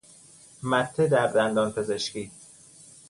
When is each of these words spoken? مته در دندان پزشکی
مته 0.63 1.07
در 1.07 1.27
دندان 1.27 1.71
پزشکی 1.71 2.31